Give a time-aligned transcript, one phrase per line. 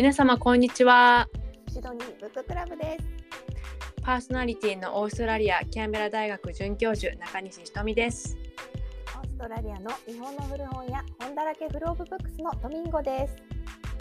[0.00, 1.28] 皆様こんにちは
[1.68, 3.04] シドニーブッククラブです。
[4.00, 8.38] パーソナリティのオーストラリアキャンベラ大学准教授中西ひとみです
[9.14, 13.36] オーストラリアの日本の古本屋本だらけフローブブックスのドミンゴです。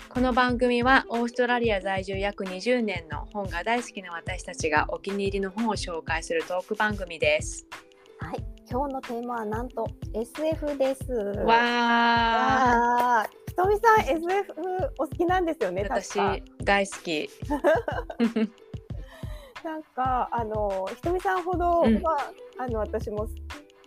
[0.08, 7.68] この番組はオーストラリア在住約20年の本が大好きな私たちがお気に入りの本を紹介するトーク番組です
[8.20, 8.38] はい、
[8.72, 11.12] 今日のテーマはなんと SF です。
[11.12, 14.54] わーひとみさん SF
[15.00, 15.84] お好きなんですよね。
[15.90, 16.20] 私
[16.64, 17.30] 大好き
[19.66, 22.02] なんかあのひとみさんほどは、うん
[22.58, 23.28] あの私も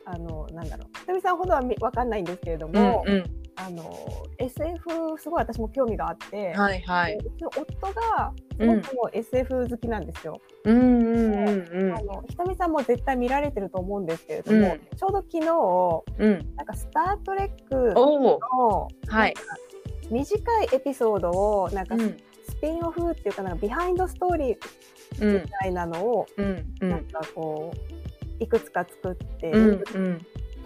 [0.05, 3.25] あのなんだろうひとみさんほどはみわかんないんですけれどうんも、う
[3.56, 3.95] あの
[4.39, 6.53] SF すごい私も興味があって。
[6.53, 7.19] んはいはい
[7.56, 10.41] 夫がすごくもう SF 好きなんですよ。
[10.65, 16.30] うんうんうんあのひとみさんも絶対見られてると思うんですけれども、うちょうど昨日うん。
[16.30, 19.34] うんなんかスター・トレックのはい。
[20.11, 22.17] 短いエピソードをなんかうん。
[22.48, 24.56] スピンオフっていうかなんかビハインドストーリー
[25.20, 25.34] うん。
[25.42, 26.75] みたいなのをうん。
[26.81, 26.91] うん。
[26.91, 27.73] なんかこ
[28.41, 30.19] ういくつか作ってうんるうん。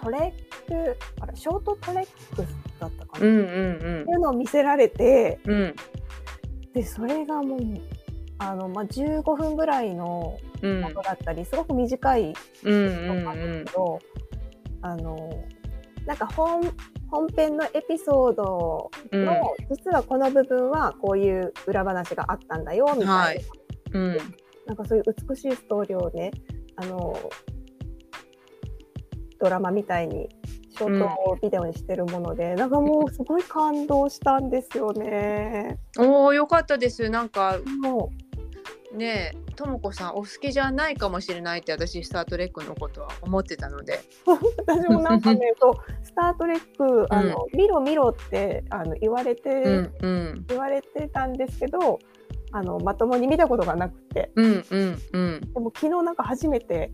[0.03, 0.33] トレッ
[0.67, 2.47] クあれショートトレックス
[2.81, 3.43] だったかな、っうんう
[4.03, 4.05] ん。
[4.05, 5.75] ていうのを見せられてうんうん。
[6.75, 7.61] でそれがもう
[8.39, 10.81] あの、まあ、15分ぐらいのうん。
[10.81, 12.35] ものだったりすごく短い
[12.65, 13.99] うんうとかなんんですけど、
[14.83, 15.45] あの
[16.07, 16.63] なんか本
[17.11, 19.25] 本編のエピソードうん。
[19.25, 23.45] の、実はこの部分はこういう裏話があったんだよみたいな、はい。
[23.93, 24.17] うん。
[24.67, 26.33] なんかそういう美しいストーリーをね
[26.77, 27.17] あの
[29.39, 30.29] ドラマみたいに
[30.77, 35.79] ショートビデオにしてるもので、なんかもうすごい感動したんですよね。
[35.99, 37.09] おおよかったです。
[37.09, 38.11] なんかも
[38.93, 44.01] ねえともこさんお好きじゃないかもしれないって私スター・トレックのことは思ってたので。
[44.27, 44.33] う
[44.67, 50.45] 私もなんかねそう スター・トレックあの、見ろ見ろってあの言われて、うんうん。
[50.49, 51.99] 言われてたんですけど
[52.53, 54.31] あのまともに見たことがなくて。
[54.37, 55.41] うんうんうん。
[55.41, 56.91] でも昨日なんか初めて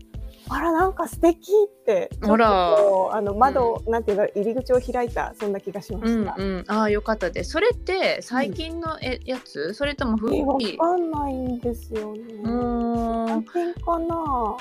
[0.49, 6.35] あらなんか素敵ってちょっとあらこうあの窓、なんていうの入り口を開いたそんな気がしまうんした。
[6.37, 7.51] うんああよかったです。
[7.51, 9.73] それって最近のえ、やつ？
[9.73, 10.77] それとも古えわい？
[10.77, 12.21] かんないんですよね。
[12.43, 13.45] うーん。
[13.45, 14.57] 最近かな。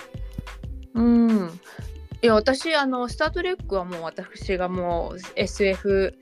[0.95, 1.51] うん。
[2.23, 6.15] いや私あの「スター・トレック」はもう私がもう SF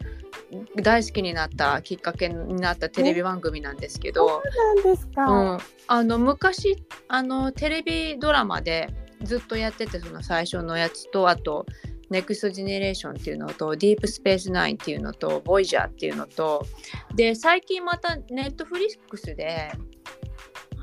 [0.76, 4.42] 大好きになったきっかけになったテレビ番組なんですけど、
[4.74, 5.26] なんですか。
[5.26, 8.88] うん、あの昔あのテレビドラマで
[9.22, 11.66] ずっとやっててその最初のやつとあと
[12.10, 16.66] 「ネクストジェネレーション」っていうのと「ディープスペースナイン」っていうのと「ボイジャー」っていうのと
[17.14, 19.72] で最近またネットフリックスで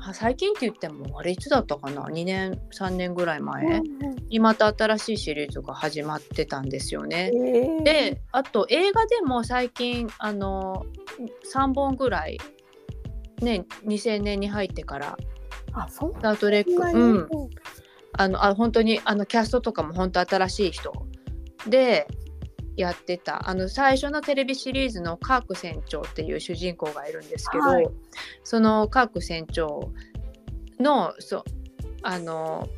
[0.00, 3.80] あ最近って言ってもあれいつだったかな？2年3年ぐらい前、
[4.28, 7.30] にまた新しいシリーズが始まってたんですよね。
[7.34, 7.36] え。
[7.36, 10.86] ーであと映画でも最近あの
[11.52, 12.38] 3本ぐらい
[13.42, 15.18] ね2000年に入ってから
[15.72, 17.28] あそん「スター・トレック」うん、
[18.18, 20.92] あのあ本当にあのキャストとかも本当新しい人
[21.68, 22.08] で
[22.76, 23.48] やってた。
[23.48, 27.88] あの最初のテレビシリーズのカーク船長っていう主人公がいるんですけど、はい。
[28.42, 29.92] そのカーク船長
[30.80, 31.44] のそ
[32.02, 32.68] あの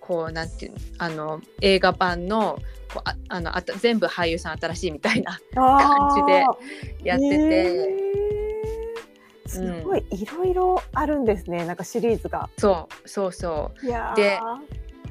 [0.00, 2.58] こうなんていうのあの映画版の
[2.92, 8.21] こうああのあた全部俳優さん新しいみたいな感じでやってて、えー
[9.52, 12.48] すごいいろいろあるんですね、なんかシリーズが。
[12.58, 13.86] そうそうそう
[14.16, 14.40] で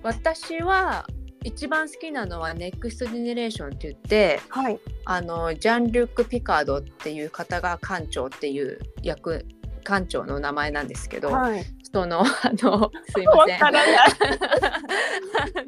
[0.03, 1.05] 私は
[1.43, 4.79] 一番好きなのは「ネクストジェネレーション」って言ってはい。
[5.05, 9.45] あのジャン・ルック・ピカードっていう方が艦長っていう役
[9.83, 11.65] 艦長の名前なんですけど、はい。
[11.91, 13.59] そのあのすいません。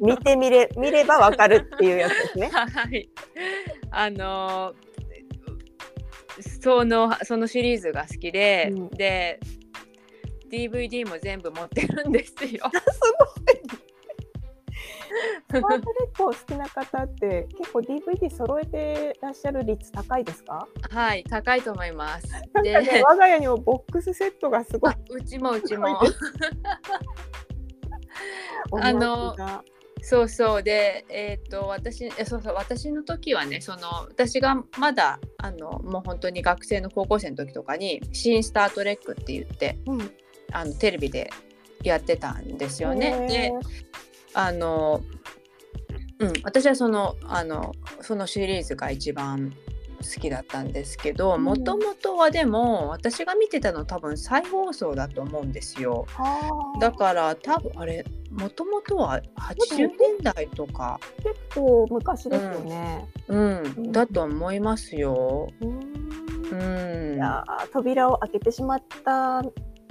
[0.00, 2.50] 見てみれ見ればわかるっていうやつですね。
[2.54, 3.08] はい。
[3.90, 4.74] あの
[6.60, 9.38] そのそのシリーズが好きで、うんで
[10.50, 12.70] DVD も全部持ってるんですよ。
[15.48, 15.76] スタートレ
[16.12, 20.66] ックを好きな方って結構 DVD 揃えてらっしゃる率高いですか？
[20.90, 22.30] はい、高いと思います。
[22.32, 25.98] なんかでね、我が家にもボックスセットがすごいあうちもうちも
[28.80, 29.34] あの
[30.04, 30.62] そうそう。
[30.62, 40.14] でえっ、と私えそうそう私の時はねその私がまだあのもう本当に学生の高校生の時とかに「新スター・トレック」って言ってうん。
[40.54, 41.30] あのテレビで
[41.82, 43.26] やってたんですよね。
[43.28, 43.52] で
[44.34, 45.02] あの、
[46.20, 49.52] うん、私はそのあのそのシリーズが一番
[50.04, 51.44] 好きだったんですけどうん。
[51.44, 56.06] もともとはでも私が見てたの多分再放送だと思うんですよ。
[56.10, 56.78] はあ。
[56.78, 59.88] だから多分あれもともとは80年
[60.22, 63.06] 代とか、結構昔ですよね。
[63.28, 63.62] うん。
[63.88, 63.92] ん。
[63.92, 65.48] だと思いますよ。
[65.60, 67.10] うーん。
[67.10, 67.14] うん。
[67.14, 69.42] いやー扉を開けてしまった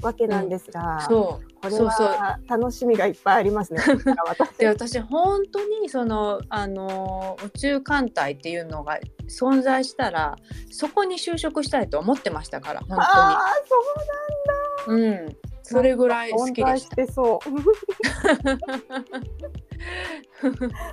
[0.03, 3.81] わけなんですが、そうこれそうそうは楽しみがいっぱいありますね。
[4.59, 10.35] で私本当にそのあの宇宙艦隊っていうのが存在したら
[10.69, 13.45] そこに就職したいと思ってましたから本ああ
[14.85, 16.63] 当にうんそれぐらいそうなんだ。
[16.63, 17.49] 好きでしたてそう。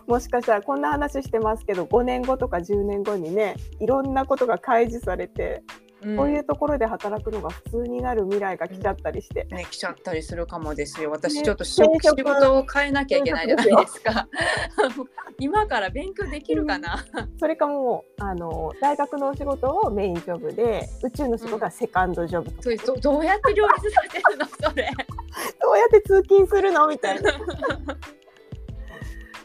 [0.11, 5.63] もしかしたらこんな話してますけど5年後とか10年後にねいろんなことが開示されて、
[6.03, 11.11] うんこういうところで働くのが普通になる未来が来ちゃったりして、ね、来ちゃったりするかもですよ。
[11.11, 14.29] 私ねちょっと仕事を変えなきゃいけないじゃないですか。
[15.39, 17.05] 今から勉強できるかな？
[17.39, 24.47] それかもうあの大学のお仕事をメインジョブで宇宙の仕事はセカンドジョブとか、それどどうやって両立させるの？
[24.47, 24.91] それ。
[25.63, 26.89] どうやって通勤するの？
[26.89, 27.33] みたいな。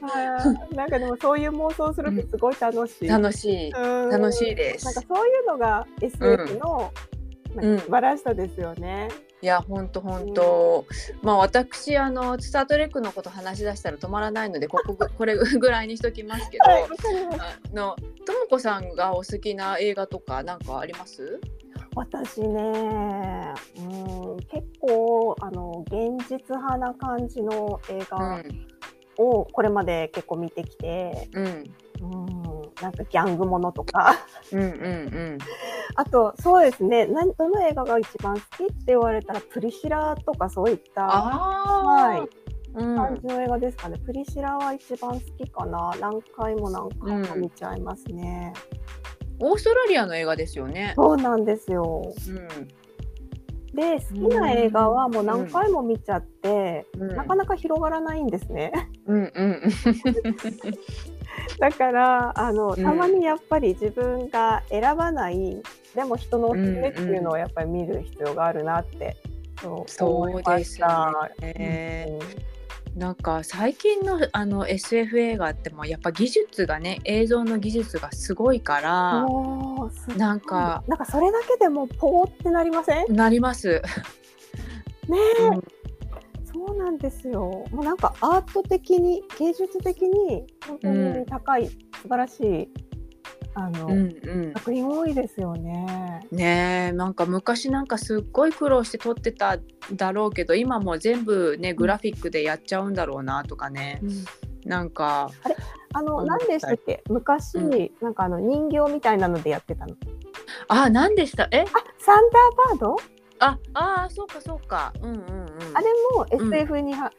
[0.75, 3.07] なんかでもそういう妄想するとすごい楽しい。
[3.07, 5.01] 楽しいうん楽しいですなんか。
[5.15, 7.15] そういうのが SF の、うん
[7.55, 9.07] なんか素晴らしさですよね。
[9.41, 10.85] いや本当本当。
[11.21, 16.69] まあ私あのスタートレックのこと話し出したら止まらないのでここぐこれ ぐらいにしときますけど。
[16.69, 16.83] はい。
[16.83, 16.87] あ
[17.73, 21.39] のともこさんがお好きな映画とかなんかあります？
[21.95, 23.81] 私ね、う
[24.33, 28.43] ん、結構あの現実派な感じの映う画ん
[29.17, 31.65] をこれまで結構見てきて、うんうん、
[32.81, 34.15] なんかギャングものとか。
[34.51, 35.37] うんうん
[35.97, 42.21] あと、そうですね、なんどの映画が一番好きって言われたら、プリシラとかそういったあはいあ。
[42.21, 43.97] うん感じの映画ですかね。
[44.05, 45.91] プリシラは一番好きかな。
[46.01, 48.51] 何回も何回も見ちゃいますね。
[49.39, 50.93] オーストラリアの映画ですよね。
[50.97, 52.13] そうなんですよ。
[52.27, 52.67] うん
[53.75, 57.15] で、好きな映画はもう何回も見ちゃって、うん。
[57.15, 58.71] なかなか広がらないんですね。
[59.05, 59.61] うんうん。
[61.59, 62.75] だからあの、うん。
[62.83, 65.61] たまにやっぱり自分が選ばない
[65.93, 69.17] でも人のおすすめっていうのをやっぱり見る必要があるなって、
[69.61, 71.31] そう思いまですよした。
[71.41, 72.19] ね。
[72.95, 72.99] うん。
[72.99, 79.25] なんか最近のあの SF 映画ってもうやっぱ技術がね映像の技術がすごいから
[80.17, 83.07] なんかなんかそれだけでもポーってなりません？
[83.07, 83.69] ねなります。
[83.69, 83.81] え、
[85.43, 85.63] うん。
[86.45, 87.65] そうなんですよ。
[87.71, 91.75] もうなんかアート的に芸術的に本当に高い、素
[92.09, 92.69] 晴らしい
[93.53, 94.53] あの、うんうん。
[94.53, 96.25] 作品多いですよね。
[96.31, 99.57] ねえなんか昔なんかすっごい苦労して撮ってた
[99.93, 104.01] だろうけど今もう全部ねグラフィックでやっちゃうんだろうなとかね
[104.65, 105.29] なんか
[105.93, 107.03] あの思った何でしたっけ？
[107.09, 107.91] 昔、うん。
[108.01, 109.95] なんかあの人形みたいなのでやってたの。
[110.67, 111.47] あ何でした？
[111.51, 111.61] え？
[111.61, 111.65] あ
[111.99, 112.95] サンダーバード？
[113.39, 114.91] ああーそうかそうか。
[115.01, 115.23] うんうんうん。
[115.73, 117.11] あれも SF には、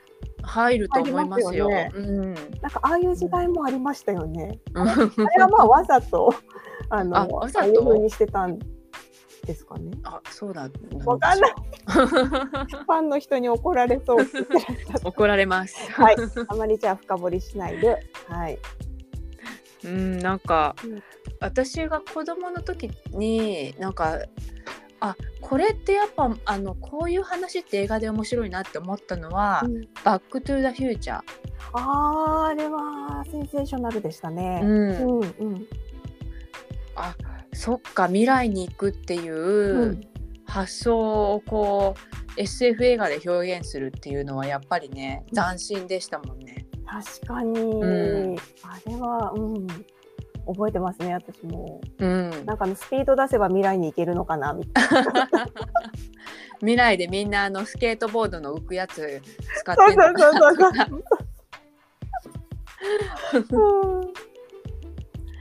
[0.43, 1.71] 入ると思いますよ。
[1.71, 2.35] 入りますうん。
[2.35, 4.59] なんかああいう時代もありましたよね。
[4.75, 4.89] うん。
[4.89, 6.35] あれはまあわざと
[6.89, 7.95] あのあわざと？
[7.97, 8.59] にしてたん
[9.47, 9.93] ですかね。
[10.05, 10.69] あそうだ
[11.05, 11.55] わかんない。
[11.87, 15.09] ファンの人に怒られそうって言ってらっしゃった。
[15.09, 15.91] 怒られます。
[15.93, 16.17] はい。
[16.49, 18.07] あまりじゃあ深掘りしないで。
[18.29, 18.59] はい。
[19.85, 21.03] うんなんか、うん
[21.41, 24.19] 私が子供の時になんか
[25.01, 31.23] あこれってやっぱあのこういう話って映画で面白いなって思ったのはうん「バック・トゥ・ザ・フューチャー
[31.75, 34.61] あーあれはセンセーショナルでした」ね。
[34.63, 35.67] うんうんうん
[36.95, 37.15] あ
[37.57, 40.01] そっか未来に行くっていううん。
[40.49, 41.97] 発想をこ
[42.37, 46.67] う SF 映画で表現するっていうのはやっぱりね斬新でしたもんね。
[46.87, 48.37] 確かに、うん。
[48.63, 49.67] あれは、うん、
[50.47, 51.81] 覚えてますね私も。
[51.99, 55.29] うん、なんかスピード出せば未来に行けるのかなみたいな。
[56.61, 59.21] 未来でみんなあのスケートボードの浮くやつ
[59.59, 60.89] 使ってんのかな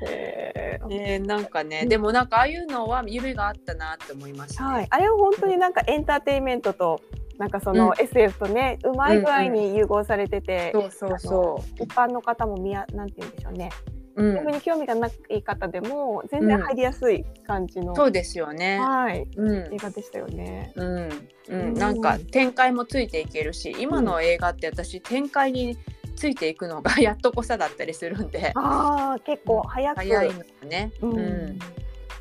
[0.08, 0.88] へー。
[0.88, 7.02] ねなんかねでもなんかああいうのは夢があったなって思いました、はい、あれは本当になんかエンターテインメントと
[7.38, 13.70] なんかその SF とね、うまい具合に融合されてて、そうそうそ一般の方もみやなんて言うんでしょうね、
[14.16, 18.80] う、う逆ん、に興味がない方でも全然入りやすい感じの、そうですよね。
[18.80, 19.28] はい。
[19.36, 19.74] うん。
[19.74, 20.72] 映画でしたよね。
[20.76, 21.10] うん。
[21.10, 21.10] う
[21.50, 25.78] うんん、なんか展開もついていけるし今の映画って私展開に
[26.16, 30.92] ついていくのが やっとこさだったりするんでああ結構早く、早いのよね。
[31.02, 31.60] ううんん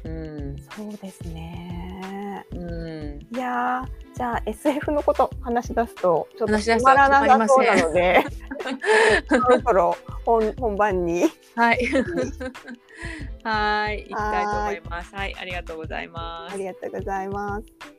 [0.05, 2.45] うんそうですね。
[2.53, 8.23] うんいやーじゃあ SF のこと話し出すとちょっと止まらなさそうな止ので
[9.29, 11.25] そろそろ本本番に。
[11.57, 11.79] はい
[13.43, 15.15] はい行きたいと思います。
[15.15, 16.65] はいありがとうございますあり。
[16.65, 17.94] がとうございます。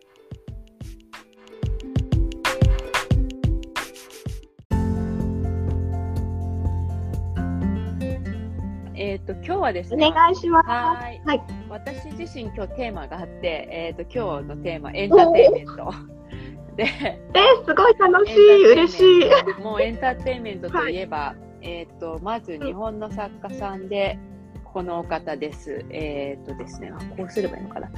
[9.05, 10.07] えっ、と今日はですね。
[10.07, 10.67] お願いします。
[10.67, 11.21] はい。
[11.23, 15.93] はい私自身今日テーマがあって、えっ、と今日のテーマエンターテインメント。
[16.75, 19.27] で、えー、すごい楽しい、嬉しい。
[19.27, 19.63] い。
[19.63, 24.17] もうエンターテインメントといえば、えっ、とまず日本の作家さんで。
[24.63, 25.85] このお方です。
[25.89, 27.89] えっ、とですね、あこうすればいいのかな。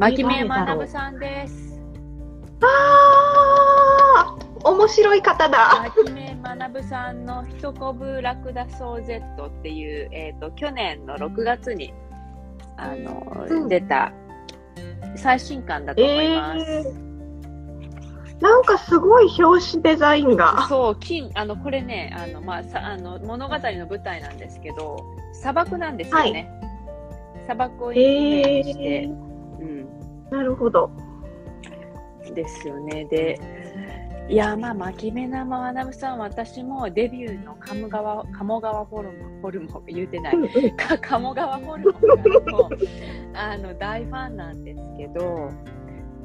[0.00, 1.80] 牧目学さんです。
[2.60, 3.83] あー
[4.64, 5.92] 面白い方だ。
[5.96, 11.92] 牧目学さんの「ひとこぶラクダソー Z」っていう、えー、と去年の6月に
[12.76, 14.12] あの、うん出た
[15.16, 16.64] 最新刊だと思います。
[16.68, 17.04] え
[18.40, 20.66] なんかすごい表紙デザインが。
[20.68, 24.96] そう金あのこれねあの、まあ、さあの物語の舞台なんですけど
[25.32, 26.50] 砂漠なんですよね。
[27.42, 29.08] 砂漠をイメージして、えう
[29.64, 29.88] ん、
[30.30, 30.90] なるほど。
[32.34, 33.04] ですよね。
[33.04, 33.38] で、
[34.28, 40.36] いや、まあ、牧目生学さん、私もデビューの鴨川鴨川ホルモン、ホルモン言うてない、
[41.02, 45.50] 鴨川ホルモンあの大ファンなんですけど、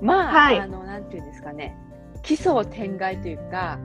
[0.01, 0.60] まあ、はい。
[0.60, 1.75] あの、なんていうんですかね、
[2.22, 3.77] 奇想天外というか、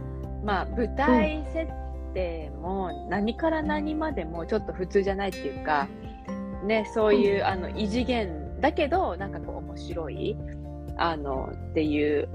[0.44, 1.70] まあ、舞台設
[2.14, 5.88] 定も何から何までもちょっと普通じゃないっていうか、
[6.64, 10.36] ね、そういう、あの異次元だけど、なんかこう面白い。
[10.96, 12.28] あのっていう、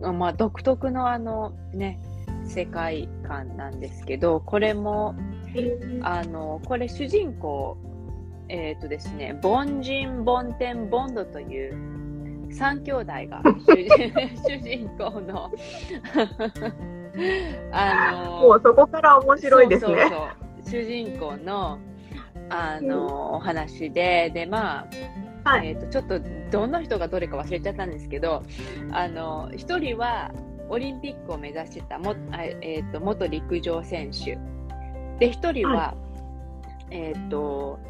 [0.00, 2.00] まあ、独特のあのね
[2.44, 5.14] 世界観なんですけどこれも
[6.02, 7.76] あのこれ主人公
[8.48, 10.56] えっ、とですねボンジン・ボン
[11.14, 11.74] ドという
[12.50, 14.12] 3兄弟が主人
[14.48, 15.50] 主人公の
[17.72, 20.10] あのもうそこから面白いですね。
[20.64, 21.78] 主人公の
[22.50, 24.86] あの、お話ででまあ
[25.48, 28.42] はいえー、とちょっとどの人がどれか忘れちゃったんですけど
[28.92, 30.30] あの1人は
[30.68, 34.38] オリンピックを目指してたもあ、えー、と元陸上選手。
[35.18, 35.94] で1人は、は
[36.90, 37.80] えっ、と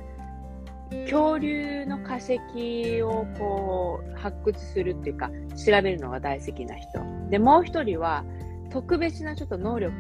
[0.90, 7.00] 恐竜の化石をこう発掘するっていうか調べるのが大好きな人。
[7.30, 8.24] でもう1人は
[8.70, 9.94] 特別なちょっと能力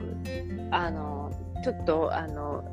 [0.70, 1.32] あの
[1.64, 2.64] ちょっとあの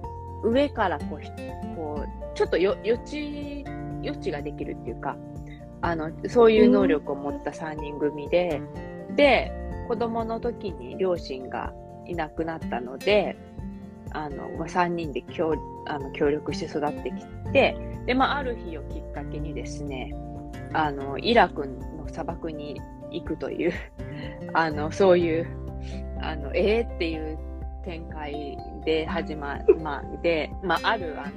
[0.44, 1.30] 上からこうひ
[1.76, 3.66] こうちょっとよ予知
[4.02, 5.18] 予知ができるっていうか
[5.82, 8.62] あのそういう能力を持った3人組で、
[9.16, 9.52] で
[9.88, 11.74] 子供の時に両親が
[12.06, 13.38] いなくなったので
[14.12, 15.54] あの、3人で協
[15.88, 20.16] あの協力して育ってきてで、まあ、ある日をきっかけにですね
[20.74, 23.74] あのイラクの砂漠に行くという
[24.54, 25.48] あのそういう
[26.22, 27.38] あのえーっていう
[27.84, 30.04] 展開で始ままあ、
[30.64, 31.32] まあ、あるあの、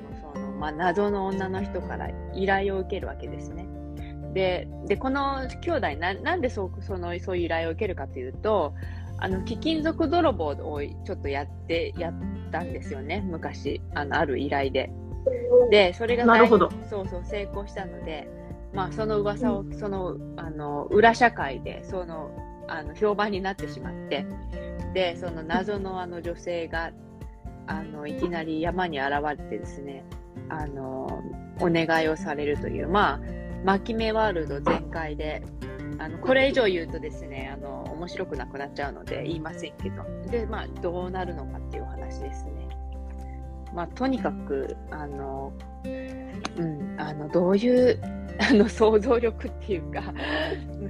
[0.58, 3.66] まあ、謎の女の人から依頼を受けるわけですね。
[4.34, 8.74] ででこの兄弟ななんでそうそのそういう依頼を受けるかというと
[9.16, 12.14] あの貴金属泥棒をちょっとやってやっ
[12.52, 14.90] たんですよね昔あのある依頼で。
[15.70, 18.28] でそれがなるほどそうそう成功したので、
[18.72, 22.30] まあ、その噂を、そのあの裏社会でその
[22.68, 24.24] あの評判になってしまって
[24.94, 26.92] でその謎のあの女性が
[27.66, 30.04] あのいきなり山に現れてですね
[30.48, 31.22] あの
[31.60, 33.20] お願いをされるというまあ
[33.64, 35.42] 巻き目ワールド全開で
[35.98, 42.68] あのこれ以上言うとですねあの面白くなくなっちゃうので言いませんけどで、まあ、どうなるのかっていうお話ですね。
[43.74, 45.52] まあ、とにかくあの、
[45.84, 48.00] うん、あのどういう
[48.40, 50.14] あの想像力っていうか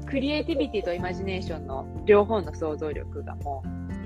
[0.06, 3.97] クリエイティビティとイマジネーションの両方の想像力がもう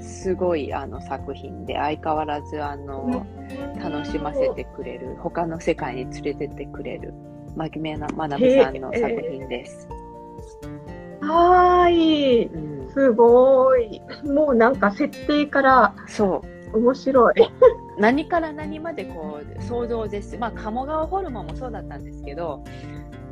[0.00, 3.26] すごいあの作品で相変わらずあの
[3.82, 7.12] 楽しませてくれる他の世界に連れてってくれる
[7.56, 9.88] 真面目な学さんの作品です。
[11.20, 12.46] はーい。
[12.46, 14.00] うん、すごい。
[14.24, 16.42] もうなんか設定からそ
[16.72, 17.34] う面白い。
[17.98, 22.64] 何から何までこう想像を絶すまあ鴨川ホルモンもそうだったんですけど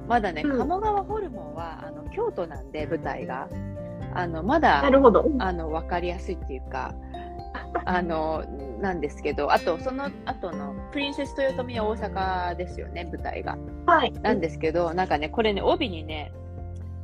[0.08, 3.48] まだね、うん鴨川ホルモンはあの京都なんで舞台が
[4.14, 5.31] あのまだなるほど。
[5.38, 6.95] あの分かりやすいっていうか
[7.85, 8.45] あの
[8.81, 13.57] なんですけどあとその後の「プリンセス豊臣」は大阪ですよね舞台が。
[13.87, 14.12] はい。
[14.12, 16.33] なんですけどなんかねこれね帯にね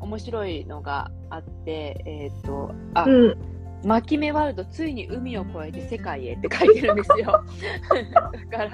[0.01, 3.59] 面白いのがあってえっ、とあ、うん。
[3.85, 7.45] 巻目ワールドついに海を越えて世界へって書いてるんですよ。
[8.51, 8.71] だから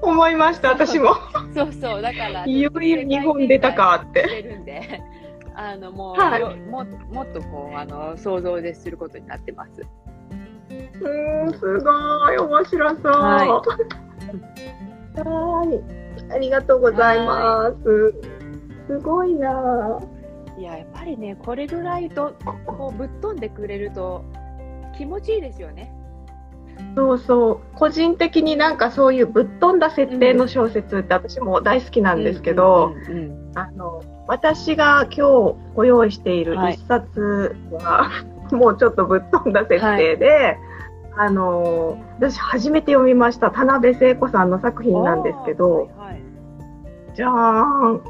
[0.00, 1.14] 思いました、私も。
[1.52, 5.02] そうそうだからいよいよ日本出たかって してるんで
[5.58, 9.82] あのもう、はいよももっとこうあの想像ですることになってます。
[10.70, 13.06] うん、すごい面白そう。
[13.06, 13.62] は
[15.24, 16.32] はい。
[16.32, 18.14] ありがとうございます。
[18.86, 19.98] すごいな。
[20.58, 22.34] いややっぱりねこれぐらいと
[22.66, 24.24] こうぶっ飛んでくれると
[24.96, 25.92] 気持ちいいですよね。
[26.94, 32.94] そうそう個人的になんかそういうぶっ飛んだ設定の小説って私も大好きなんですけど、
[33.54, 38.10] あの私が今日ご用意している一冊は、
[38.52, 40.58] もうちょっとぶっ飛んだ設定で、
[41.16, 46.22] あの私初めて読みました田辺聖子さんの作品なんですけど、はいはい。
[47.14, 48.00] じゃーん。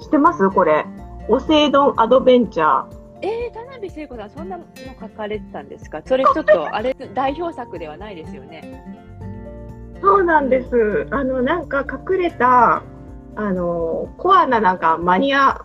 [0.00, 0.50] 知ってます？
[0.50, 0.84] これ
[1.28, 2.84] 「オセイドンアドベンチャー」
[3.22, 4.64] えー、田辺聖子さん、そんなの
[5.00, 6.02] 書かれてたんですか？
[6.04, 8.84] それちょっと、あれ、代表作ではないですよね。
[10.02, 11.06] そうなんです。
[11.10, 12.82] あの、なんか隠れた、
[13.36, 15.60] あの、コアななんかマニア、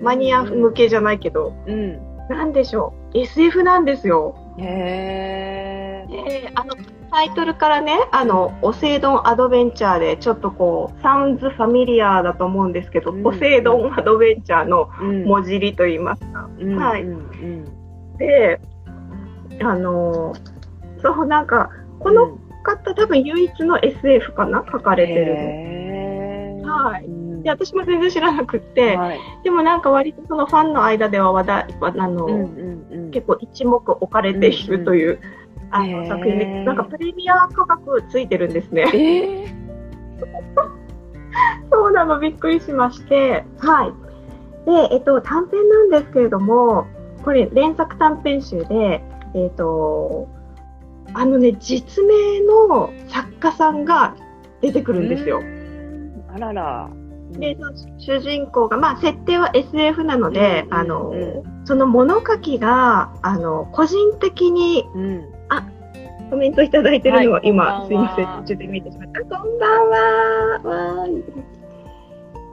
[0.00, 1.98] マニア向けじゃないけど、うん。
[2.28, 3.18] なんでしょう。
[3.18, 4.34] SF なんですよ。
[4.58, 6.10] へー。
[6.10, 6.74] で、あの、
[7.10, 16.48] タイトルからね、あの、オセイドンアドベンチャーで、ちょっとこう、サウンズファミリアだと思うんですけど、うんポセイドンアドベンチャーのうん文字りと言いますか。
[16.58, 17.64] うんはいうんうん
[18.18, 18.60] で、
[19.62, 20.32] あの、
[21.02, 24.64] そう、なんか、この方、多分唯一の SF かな？
[24.70, 25.34] 書かれてる
[26.72, 27.04] はい。
[27.04, 27.42] うん。
[27.42, 29.20] で私も全然知らなくって、はい。
[29.44, 33.10] でもなんか割とそのファンの間では話題あの、うんうんうん。
[33.10, 35.20] 結構一目置かれているという、
[35.70, 36.00] あへー。
[36.00, 38.82] の作品でなんかプレミア価格ついてるんですね。
[38.94, 39.62] えー。
[41.70, 43.92] そうなのびっくりしまして、はい。
[44.66, 46.86] で、えっと短編なんですけれども、
[47.24, 49.02] これ連作短編集で、
[49.34, 50.28] えっと
[51.14, 54.14] あのね実名の作家さんが
[54.60, 55.40] 出てくるんですよ。
[55.40, 55.61] うん
[56.34, 56.90] あらら。
[57.32, 57.56] で、
[57.98, 65.32] 主人公が、まあ、設定は SF なので、あの、うその物書きが、あの、個人的にうん。
[66.32, 69.20] コメントいただいてるのは、はい今、すいません、途中で見てしまった。
[69.20, 70.60] こんばんは。
[70.64, 71.06] わ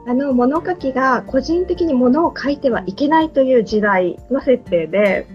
[0.06, 5.26] あの、物書きが個人的に物を書いてはいけないという時代の設定で。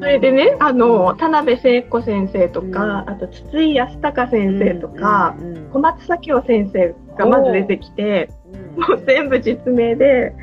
[0.00, 1.16] それでね、あの、うん。
[1.18, 3.10] 田辺聖子先生とか、うん。
[3.10, 5.36] あと、筒井康隆先生とか、
[5.72, 8.30] 小松左京先生がまず出てきて、
[8.76, 8.80] うん。
[8.80, 10.34] もう全部実名で、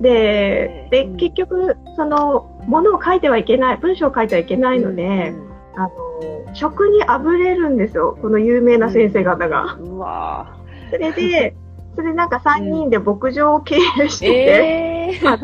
[0.00, 5.32] で、でうん、結局、その、ものを書いてはいけない、文章を書いてはいけないので、
[5.76, 9.76] あの、職にあぶれるんですよ、この有名な先生方が。
[9.80, 10.56] うわ
[10.90, 11.54] それで、
[11.94, 14.30] それでなんか3人で牧場を経営しーてて、
[15.14, 15.38] えー、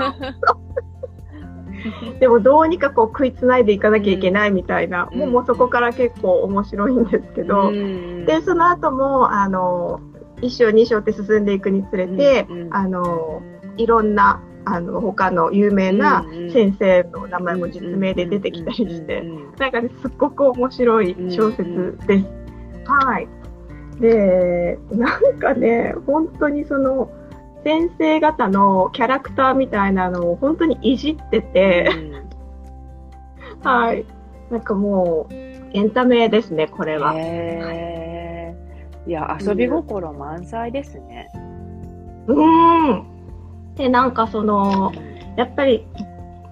[2.21, 5.19] でもどうにかこう食いつないでいかなきゃいけないみたいな、うん。
[5.19, 8.25] もうもうそこから結構面白いんですけど、ん。
[8.25, 10.01] で、その後も、あの、
[10.41, 13.43] 1章2章って進んでいくにつれて、うんうんあの、
[13.77, 19.23] いろんな、あの、他の有名な先生の名前も実名で出てきたりして、
[19.59, 22.25] なんかね、すっごく面白い小説です。
[22.87, 23.29] はい。
[24.01, 27.11] で、なんかね、本当にその、
[27.65, 31.91] 先生方のキャラクターみたいなのを本当にいじってて、
[33.63, 34.05] はい。
[34.51, 37.15] なんかもう、エンタメですね、これは。
[37.17, 41.31] へーいや、遊び心満載ですね。
[42.27, 43.05] うーん。
[43.75, 44.93] で、なんかその、
[45.37, 45.87] やっぱり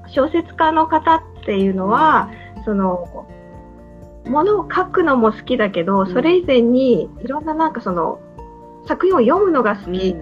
[0.09, 2.31] 小説家の方っていうのは、
[2.65, 3.27] その、
[4.27, 8.19] ものを書くのも好きだけど、んそれ以前にいろんななんかその、
[8.87, 10.17] 作品を読むのが好き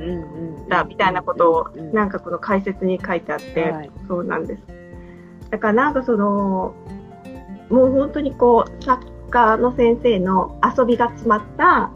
[0.69, 4.63] だみたいなことを、なんかこの解説に書いてあって、はいそうなんです。
[5.51, 6.75] だからなんかその、
[7.71, 11.91] もう本当にこう、作家の先生の遊びが詰まった、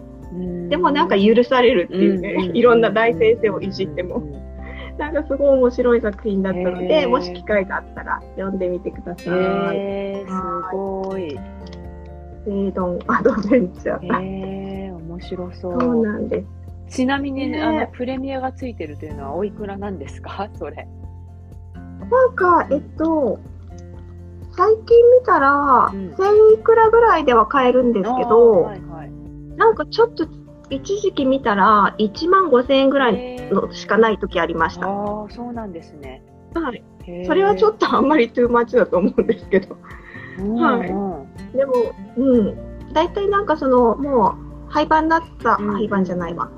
[0.68, 4.22] でもなんか許されるっていうね、いろんな大先生をいじっても。
[4.98, 10.24] なんかすごい面白い作品だったのへで、ーもし機会があったら読んでみてください。
[10.26, 10.30] す
[10.72, 11.36] ごい。
[12.44, 14.83] セイドンアドベンチャー。
[15.14, 16.02] 面白そそうう。
[16.06, 16.44] なんで
[16.88, 16.96] す。
[16.96, 20.48] ちなみに、ねあのプレミアがついてるというのはおいくらなんですか？
[20.54, 20.86] それ。
[22.10, 23.38] なんか、えっと、
[24.52, 24.84] 最近
[25.20, 29.10] 見たら、うん1000いくらぐらいでは買えるんですけど、はいはい
[29.56, 30.26] なんかちょっと、
[30.68, 34.88] 一時期見たら、1万5千円ぐらいのしかない時ありました。
[34.88, 36.24] ああ、そうなんですね。
[36.54, 36.82] はい。
[37.24, 39.76] それはちょっとあんまりトゥーマッチだと思うんですけど。
[40.38, 41.72] うんはいうんでも、
[42.16, 42.56] うん。
[42.92, 44.43] 大体なんかその、もう、
[44.74, 46.50] 廃盤になった、うん廃盤じゃないわ。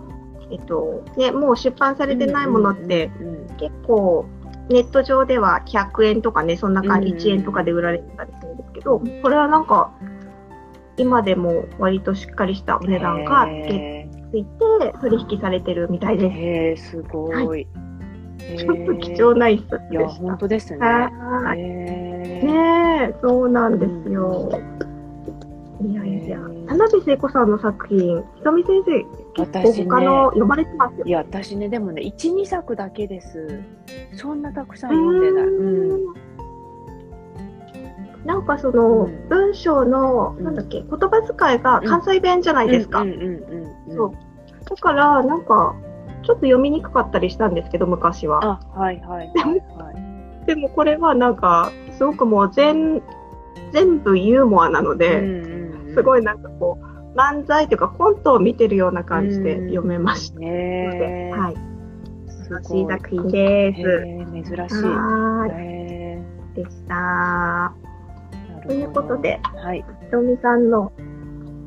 [0.51, 3.11] えっと、ね、もう出版されてないものって、
[3.59, 4.25] 結構、
[4.71, 9.93] ネット上では100円とかね、そんな感じ、うん1円とかで売られてたりするんですけど、これはなんか、
[10.97, 13.51] 今でも割としっかりしたお値段がつ
[14.31, 16.97] ついて取引されてるみたいーです。
[16.97, 17.69] へーすごい。
[18.57, 20.23] ちょっと貴重な一冊でした。
[20.23, 20.79] 本当ですね。
[20.79, 21.13] ね
[23.11, 24.51] え、そうなんですよ。
[25.83, 31.07] いやいやへ、ー田辺聖子さんの作品、ひとみ先生、結構他の読まれてますよ。
[31.07, 33.63] いや、私ね、でもね、1、2作だけです。
[34.15, 35.45] そんなたくさん読んでない。
[35.45, 36.11] うん。
[36.11, 36.15] う
[38.27, 43.01] なんかその、うん文章の、うんなんだっけ、言葉遣いが関西弁じゃないですか。
[43.01, 44.13] うんうんうんうんそう。
[44.69, 45.77] だから、なんか、
[46.25, 48.45] ちょっと読みにくかったりしたんですけど、昔は。
[48.45, 49.93] あ、はいはいはいは
[50.43, 50.47] い。
[50.47, 53.03] でもこれはなんか、すごくもう全、
[53.73, 55.21] 全部ユーモアなので、
[55.97, 56.79] すごいいなんかこ
[57.15, 61.55] う、漫才というかコントを見てるような感じで読めましたので、ねはい。
[62.45, 63.83] す楽しい作品です。
[64.33, 64.55] 珍しい。
[64.55, 65.51] はーい。
[65.51, 66.23] へ
[66.55, 67.75] でした。
[68.67, 69.85] ということで、はい。
[70.05, 70.93] ひとみさんの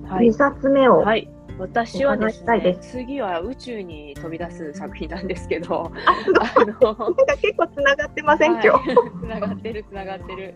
[0.08, 0.34] はい2。
[0.34, 1.30] 冊目を、はい。
[1.60, 5.92] 私はですね、次は宇宙に飛び出す作品なんですけど、
[6.40, 8.96] あ、の、なんか結構つながってません、今日。
[9.22, 10.54] つながってるつながってる。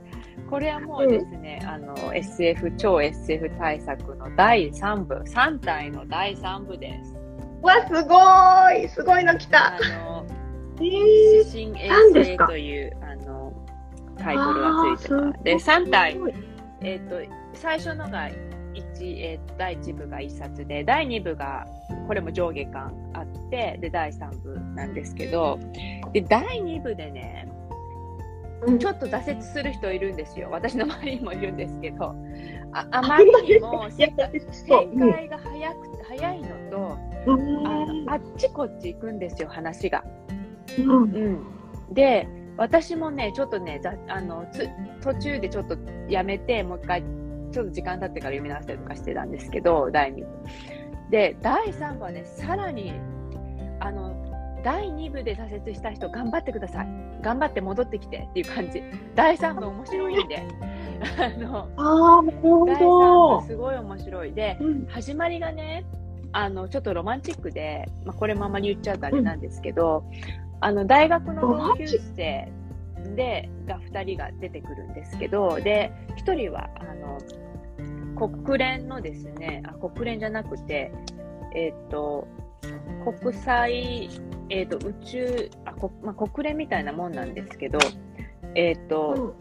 [0.54, 7.16] これはもうですね、あの SF 超 SF 大作の第3部3体の第3部です。
[7.64, 8.88] わ、すごい。
[8.88, 9.78] すごいの来た。
[9.78, 10.28] あの
[10.80, 11.90] え指ー、針衛
[12.38, 13.52] 星というあの
[14.16, 15.44] タイトルがついてます。
[15.44, 16.20] で3体
[16.82, 17.16] えっ、と
[17.56, 18.30] 最初のが
[18.76, 21.66] 一えー第1部が1冊で第2部が
[22.08, 25.60] これも上下巻あってで第3部なんですけど
[26.14, 27.63] で第2部でねうん
[28.80, 30.50] ちょっと挫折する人いるんですよ。
[30.52, 32.16] 私の周りにもいるんですけど、
[32.72, 36.98] ああまりにもいや展そう展開が早く早いのと、
[37.28, 40.04] うんあのあっちこっち行くんですよ、話が。
[40.80, 41.06] うんう
[41.92, 44.70] ん、で、私もね、ちょっとね、ざあのつ
[45.02, 47.04] 途中でちょっとやめて、もう一回、
[47.52, 50.28] ちょっと時間経ってから読み直したりとかしてたんですけど、第2部。
[51.10, 52.94] で、第3部はね、さらに、
[53.80, 54.13] あの、
[54.64, 56.88] 第2部で挫折した人、頑張ってください。
[57.22, 58.82] 頑張って戻ってきてっていう感じ。
[59.16, 60.44] 第3部面白いんで。
[61.20, 63.48] あの、ああ、なるほ第3ど部。
[63.48, 64.34] すごい面白い。
[64.34, 65.86] で、うん始まりがね、
[66.32, 70.06] あの、ちょっとロマンチックで、まあ、これもあんまり言っちゃうとあれなんですけど、
[70.62, 72.52] あの、大学の同級生
[73.16, 77.20] で、が2人が出てくるんですけど、で、1人は、あの、
[78.30, 80.92] 国連のですね、あ、国連じゃなくて、
[81.56, 82.28] えっ、と、
[83.20, 84.10] 国際、
[84.50, 87.80] えっ、と、宇宙、あ、こまあ、国連みたいなもんなんですけど、
[88.56, 89.36] えっ、と、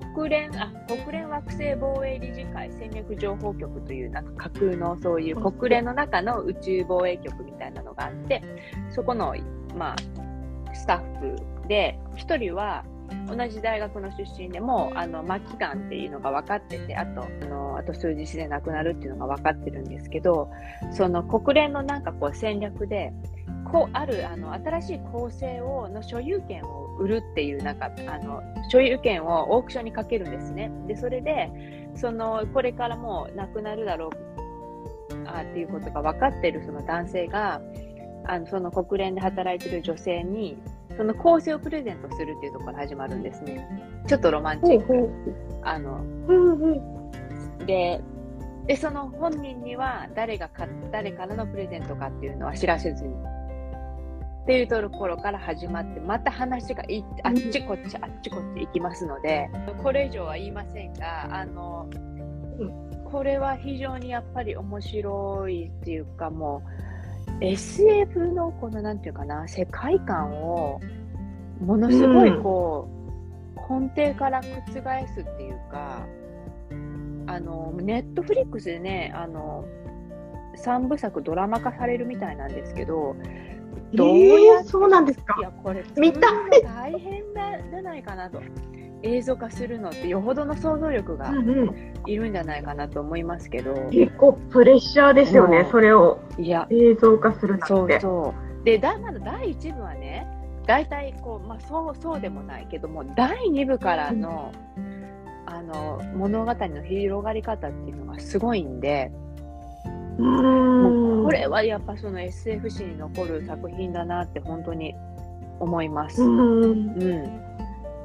[0.00, 8.42] 国連あ国連惑星防衛理事会戦略情報局というなんか架空のそういう国連の中の宇宙防衛局みたいなのがあって
[8.90, 9.34] そこの、
[9.76, 11.36] まあ、スタッフ
[11.68, 12.84] で1人は
[13.26, 20.50] 同じ大学の出身でもあの末期がんっていうのが分かっててあとあのあと数日で亡くなるっていうのが分かってるんですけど
[20.92, 23.12] その国連のなんかこう戦略で
[23.70, 30.70] こうあるあの新しい構成をの所有権を売るっていうなんかあの所有権をオークションにかけるんですね。
[30.86, 31.50] でそれで
[31.94, 34.32] そのこれからもうなくなるだろう
[35.26, 37.60] あっていうことが分かってるその男性が
[38.24, 40.58] あのその国連で働いてる女性に
[40.96, 43.66] その構成をプレゼントするっていうところから始まるんですね。
[44.06, 45.10] ちょっとロマンチック。
[45.62, 46.04] あの
[47.66, 48.00] で
[48.66, 53.14] でその本人には誰がか誰からのプレゼントかっていうのは知らせずに
[54.42, 59.48] っていうところから始まってまた話がいあっちこっちあっちこっち行きますので
[59.82, 61.88] これ以上は言いませんがあの
[63.04, 66.91] これは非常にやっぱり面白いっていうかもう
[67.40, 70.80] SF のこのなんていうかな世界観を
[71.64, 72.88] ものすごいこ
[73.68, 76.06] う、根底から覆すっていうか
[77.26, 79.64] あのネットフリックスでねあの
[80.64, 83.16] 3部作ドラマ化されるみたいなんですけど
[83.94, 85.36] どうやってえーそうなんですか？
[85.38, 85.82] いやこれ
[86.62, 88.40] 大変だじゃないかなと
[89.02, 91.92] 映像化するのってよほどの想像力がうんうん。
[92.06, 95.68] いるんじゃないかなと思いますけど、結構プレッシャーですよね、う。
[95.68, 96.20] んそれを。
[96.38, 96.66] いや。
[96.70, 97.66] 映像化するなんて。
[97.66, 98.64] そうそう。
[98.64, 100.26] でだまだ第1部はね
[100.66, 104.52] 大体こう、まあ、そうそうでもないけども第2部からの,、
[105.46, 109.10] あの物語の広がり方っていうのがすごいんで、
[110.18, 111.24] うん。
[111.24, 114.94] これはやっぱその SF 史に残る作品だなって本当に
[115.58, 116.22] 思います。
[116.22, 116.62] うん。
[116.62, 117.51] うん、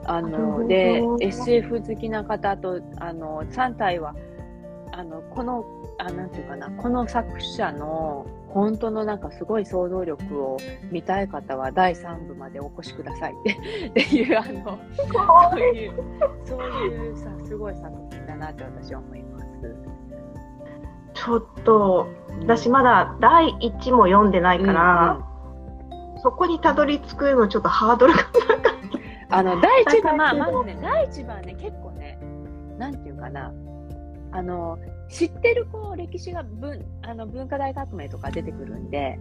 [0.07, 4.15] あので SF 好きな方とあの3体は
[4.93, 5.65] あのこの
[5.99, 10.57] あなんていうかなこの作者の本当のなんかすごい想像力を
[10.91, 13.33] 見たい方は第3部までお越しください。
[13.33, 14.79] っ てっていうあの
[15.51, 15.93] そういう
[16.45, 19.45] そういうさすごい作品だなって私は思います。
[21.13, 22.07] ちょっと
[22.41, 25.19] 私まだ第1も読んでないから、
[26.21, 28.19] そこにたどり着くのちょっとハードルが
[29.29, 32.19] あの第一部まあまずね第一部はね結構ね
[32.77, 33.53] なんていうかな
[34.31, 34.77] あの
[35.09, 39.19] 知ってるこう歴史が文あの文化大革命とか出てくるんで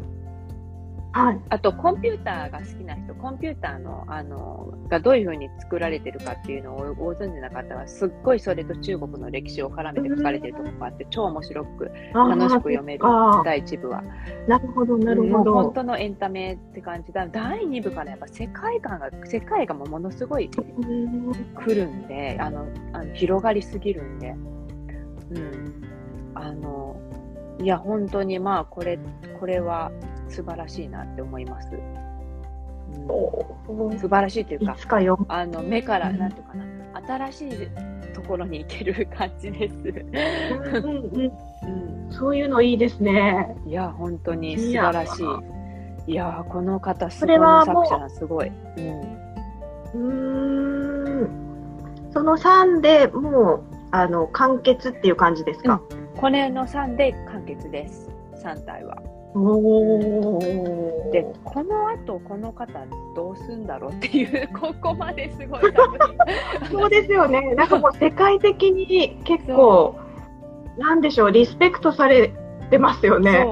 [1.16, 1.40] はい。
[1.48, 13.04] あとコンピューターが好きな人、コンピューターのあのがどういうふうに作られてるかっていうのをご存知な方は、すっごいそれと中国の歴史を絡めて書かれてるところがあって、超面白く楽しく読める
[13.44, 14.02] 第1部は。
[14.46, 15.70] なるほど、なるほもう本ど。
[15.70, 17.26] 当のエンタメって感じだ。
[17.26, 24.34] 第2部からやっぱ世界観が、世界がもうものすごいうん来るんで、あの、あの広がりすぎるんで。
[25.30, 25.82] うん。
[26.34, 27.00] あの、
[27.58, 28.98] いや、本当にまあ、これ、
[29.40, 29.90] これは
[30.28, 31.70] 素晴らしいなって思います。
[31.72, 32.06] うん
[33.68, 34.76] お素晴らしいといういか。
[35.28, 37.68] あの、目から、うんなんていうかな、新しい
[38.14, 39.74] ところに行ける感じです。
[39.74, 41.32] うんうん
[42.06, 42.12] うん。
[42.12, 43.56] そういうのいいですね。
[43.66, 45.22] いや、本当に素晴らし
[46.06, 46.12] い。
[46.12, 48.48] いやー、この方、すそごい作者さん、すごい。
[48.48, 49.00] うん。
[49.94, 51.30] うーん。
[52.12, 55.82] その3でもう、あの、完結っていう感じですか、
[56.16, 58.08] これの3で完結です。
[58.36, 59.02] 3体は。
[61.12, 62.72] で、この後、この方、
[63.14, 65.60] どうすんだろうっていう、 ここまですごい。
[66.70, 67.54] そうですよね。
[67.54, 69.96] なんかもう世界的に結構、
[70.78, 72.32] なんでしょう、リスペクトされ
[72.70, 73.46] てますよね。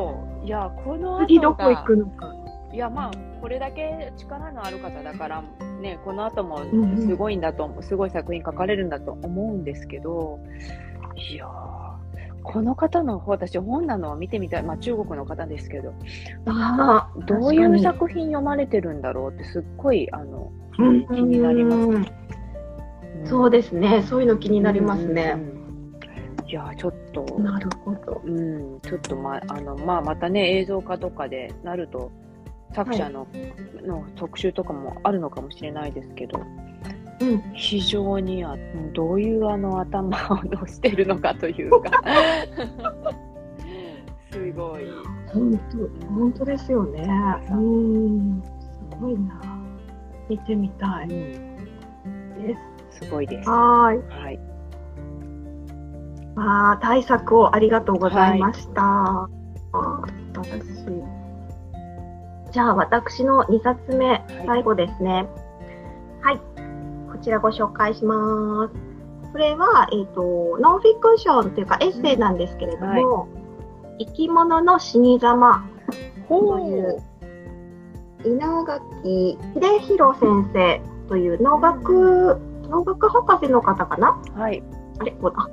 [0.44, 2.34] いや、この次どこ行くのか。
[2.72, 5.42] いや、まあ、これだけ力のある方だから、
[5.80, 10.38] ね、この後もんうんすごいんだと思う、すごい作品書かれるんだと思うんですけど、
[11.14, 11.73] いやー、
[12.44, 15.94] この方の方、私、本なのを見てみたい、まあ、中国の方ですけど、
[16.46, 20.82] ああ、どういう確作品読まれてるんだろうって、すっごい、あの、気
[21.22, 21.82] になります。
[21.82, 22.06] うん。
[23.24, 24.02] そうですね。
[24.02, 25.36] そういうの気になりますね。
[26.46, 28.20] いやー、ちょっと、なるほど。
[28.24, 32.12] うん、ちょっとまあの、まあ、またね、映像化とかでなると、
[32.74, 33.26] 作者の,、
[33.86, 36.40] の特集とかもあるのかもしれないですけど、
[37.24, 37.42] うん。
[37.54, 38.56] 非常にあ
[38.92, 40.16] どういうあの頭
[40.62, 41.90] をしてるのかというか、
[44.30, 44.84] すごい。
[45.32, 47.08] 本当、本当ですよね。
[47.50, 48.42] うん。
[48.42, 49.40] すごいな。
[50.28, 51.34] 見てみたいで
[52.90, 53.04] す。
[53.04, 53.48] すごいです。
[53.48, 54.22] はーい。
[54.22, 54.40] はい。
[56.36, 58.82] ああ、対策をありがとうございました。
[58.82, 62.52] あー素晴らしい。
[62.52, 65.26] じゃあ、私の2冊目、最後ですね。
[66.22, 66.53] はい。
[67.24, 69.32] こちらご紹介します。
[69.32, 73.28] これは、えっ、と、ノンフィクションというかエッセイなんですけれども、
[73.98, 75.66] 生き物の死に様
[76.28, 77.02] という
[78.26, 84.22] 稲垣秀弘先生という農学、農学博士の方かな？
[84.34, 84.62] はい。
[84.98, 85.12] あれ？
[85.12, 85.48] こうだ。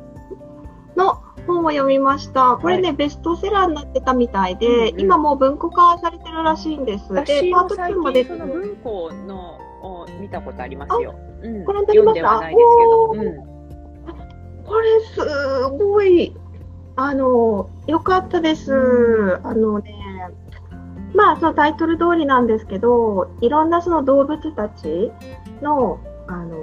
[0.98, 2.58] の本を読みました。
[2.62, 7.14] これね、ベストセラーになってたみたいで、うんうん今もう文庫化されてるらしいんです。
[7.14, 8.40] で、私パートも最2も出てる。
[8.40, 11.16] の文庫のを見たことありますよ。
[11.44, 12.06] うん、ご覧になりました？
[12.06, 13.52] 読んではないですけど。
[14.64, 15.20] これす
[15.78, 16.34] ごい、
[16.96, 19.40] あの、良かったです。
[19.44, 19.94] あのね、
[21.14, 25.12] まあ、そのタイトル通りなんですけど、いろんなその動物たち
[25.62, 26.56] の、あの、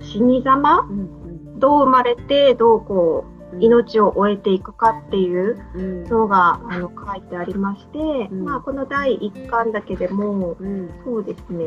[0.00, 0.88] 死に様うん。
[0.90, 1.60] うん。
[1.60, 3.62] どう生まれて、どうこう、うん。
[3.62, 6.04] 命を終えていくかっていううん。
[6.04, 7.98] のがあの書いてありまして、
[8.32, 8.44] うん。
[8.44, 10.90] まあ、この第1巻だけでも、うん。
[11.04, 11.66] そうですね、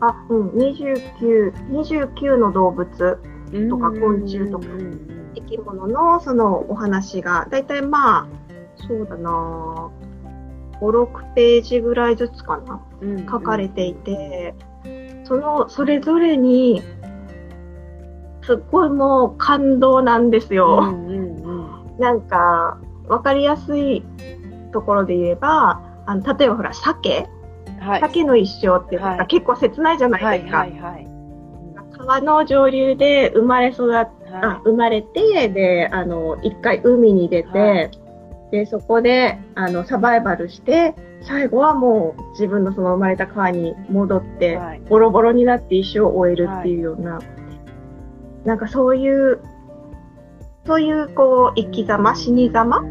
[0.00, 3.18] あ、うん、29、29の動物、
[3.52, 8.26] うんとか昆虫とかうん生き物のそのお話が、だいたいまあ、
[8.88, 9.90] そうだな
[10.80, 14.54] 5、6ページぐらいずつかな、うん書かれていて、
[15.24, 16.82] その、それぞれに、
[18.42, 20.78] すっごいもう感動なんですよ。
[20.82, 21.66] うんうんうん
[21.98, 22.78] なんか、
[23.08, 24.04] わかりやすい
[24.72, 27.28] ところで言えば、あの例えばほら、鮭はい。
[28.00, 29.18] 鮭の一生ってはい。
[29.18, 30.58] か結構切ないじゃなはいいですか。
[30.58, 31.08] はいはい。
[31.92, 34.06] 川の上流で生まれ育っ
[34.42, 37.90] あは生まれて、で、あの、一回海に出て、はい。
[38.50, 44.80] で、そこで、あの、サバイバルして、最後はもう自分のその生まれた川に戻って、はい。
[44.88, 47.20] ボロボロになって一生を終えるっていうような、
[48.44, 49.40] なんかそういう、
[50.66, 52.82] そういうこう、生き様、死に様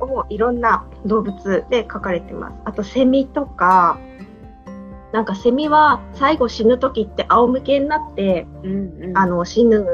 [0.00, 2.54] をいろんな動物で書かれてます。
[2.64, 3.98] あとセミとか、
[5.12, 9.86] なんかセミは最後死ぬ時って仰向けになって、うんうんあの死ぬ、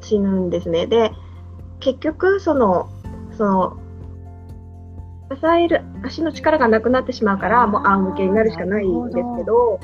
[0.00, 0.86] 死ぬんですね。
[0.86, 1.12] で、
[1.80, 2.88] 結局その、
[3.36, 3.76] その、
[5.30, 9.80] 支える足の力がなくなってしまうから、もう仰向けになるしかないんですけど、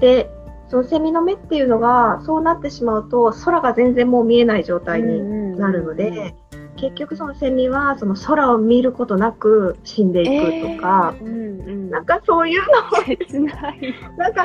[0.00, 0.30] で、
[0.68, 6.34] そのセミの目っていうのが、そうなってしまうと、空が全然もう見えない状態になるので、
[6.76, 11.90] 結局そのセミはその空を見ることなく死んでいくとか、えーうんうん。
[11.90, 12.62] なんかそういう
[13.04, 13.94] 切ない。
[14.10, 14.44] の、なんか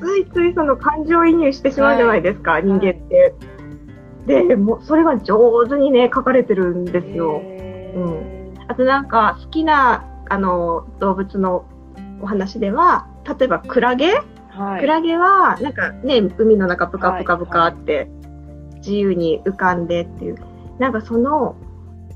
[0.00, 3.34] ついついその感情移入してしまうじゃないですか、人間って。
[4.26, 7.40] で、もうそれが上手にね、書かれてるんですよ。
[7.42, 7.98] へー。
[7.98, 8.42] うん。
[8.68, 11.66] あとなんか好きなあの動物の
[12.22, 13.06] お話では
[13.38, 14.14] 例えばクラゲ、
[14.48, 14.80] はい。
[14.80, 18.08] クラゲはなんかね海の中プカプカプカって
[18.76, 20.36] 自由に浮かんでっていう、
[20.82, 21.54] なんかその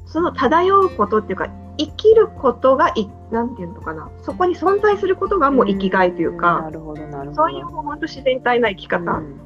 [0.06, 1.48] その漂うことっていうか
[1.78, 4.10] 生きることがいなんていうのかな。
[4.22, 7.34] そこに存在することがもう生きがいというなか、るほどなるほど。
[7.34, 9.36] そういう本当自然体な生き方、うん。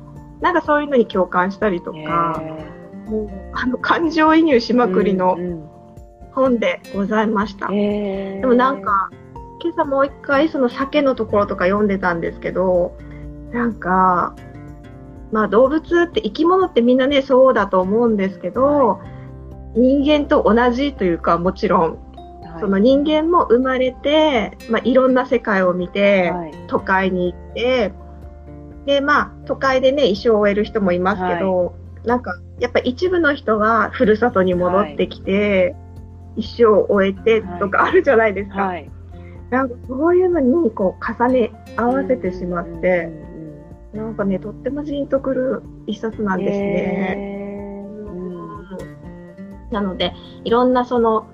[0.40, 3.10] なんかそういうのに共感したりとへか、ー。
[3.10, 5.68] もうあの感情移入しまくりのうん
[6.32, 7.66] 本でございました。
[7.66, 8.40] うんへー。
[8.40, 9.10] でもなんか、
[9.62, 12.96] 今朝もう一回その鮭のところとか読んでたんですけど、
[13.52, 14.34] なんか、
[15.32, 19.00] まあ動物って生き物ってみんなね、そうだと思うんですけど、
[19.74, 22.60] 人間と同じというか、もちろん、はい。
[22.60, 26.52] その人間も生まれて、まあいろんな世界を見て、はい。
[26.66, 27.92] 都会に行って、
[28.86, 35.76] で、まあ都会でね、一生を終える人もいますけど、なんか、やっぱ一部の人はふるさとに戻ってきて、
[36.36, 38.66] 一生を終えてとかあるじゃないですか。
[38.66, 38.90] はい。
[39.50, 43.10] なんかそういうのにこう重ね合わせてしまって、
[43.92, 47.16] なんかね、とってもジーンとくる一冊なんですね。
[47.18, 48.10] へー。
[48.12, 50.12] うんなので、
[50.44, 51.28] いろんなその、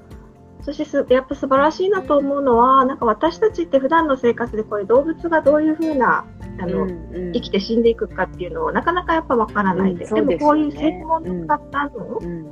[0.63, 6.27] そしてすやっぱ素晴らしいなと思うのは、なんか私たちって普段の生活でこれ動物がどういうふうな、
[6.59, 7.33] あの、うんうん。
[7.33, 9.95] 生きて死んでいくかっていうのをなかなかやっぱわからない。
[9.95, 12.47] で、うんでねでもこういう専門の方の、うん。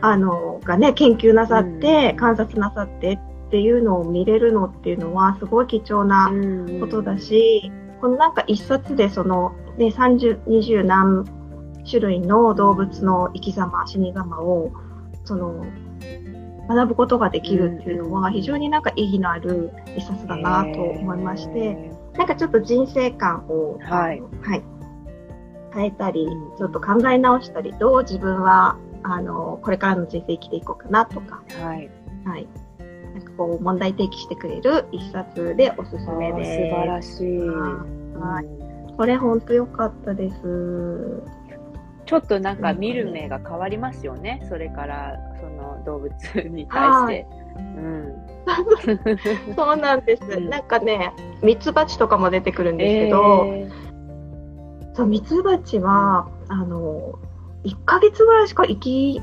[0.00, 6.80] あの、がね、研究なさって、うん観察なさってっていうのを見れるのっていうのはすごい貴重なうん。
[6.80, 7.70] ことだし、
[8.02, 11.24] このなんか一冊でその、ね、30、20何
[11.88, 14.72] 種類の動物の生き様、死に様を、
[15.24, 15.64] その、
[16.68, 24.20] 学ぶことができるっていうのは非常になんか意義のある一冊だなと思いまして、へなんかちょっと人生観を、はい。
[24.20, 24.64] はい、
[25.72, 31.90] 変えたりうん、ちょっと考え直したり、どう自分は、あの、これからの人生生きていこうかなとか、ーはい。
[32.24, 32.48] はい。
[33.14, 36.50] なんかこう問題提起してくれる一冊でおすすめです。
[36.52, 37.38] 素晴らしい。
[38.18, 38.44] はい。
[38.44, 38.62] うん
[38.96, 41.22] これ本当良かったです。
[42.04, 46.12] ちょっとなんか見る目が変わりますよね、それからその動物
[46.48, 47.26] に対して。
[47.56, 48.14] うん、
[49.56, 50.22] そうなんです。
[50.24, 50.50] うん。
[50.50, 53.70] なんかね、ミツバチとかも出てくるんですけど、え
[54.94, 57.18] そうミツバチはあの
[57.64, 59.22] 1ヶ月ぐらいしか生き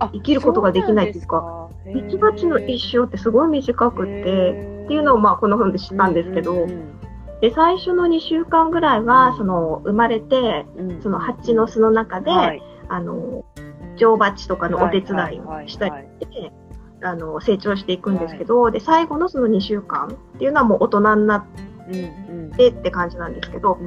[0.00, 6.66] 生きることができないっていうか、ミツバチの一生ってすごい短くって、っていうのをまあこの本で知ったんですけど、
[7.40, 9.36] で最初の2週間ぐらいは、うん。
[9.36, 10.66] その生まれて
[11.02, 12.62] その蜂の巣の中で、はい。
[12.88, 13.44] あの
[13.96, 16.52] 女王蜂とかのお手伝いをしたりはいして、
[17.02, 21.46] あの成長していくんですけど、で最後のその2週間っていうのはもう大人になっ
[22.56, 23.78] てって感じなんですけど、